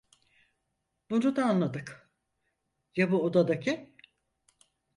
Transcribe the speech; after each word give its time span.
Bunu 1.09 1.35
da 1.35 1.45
anladık, 1.45 2.09
ya 2.95 3.11
bu 3.11 3.23
odadaki? 3.23 3.95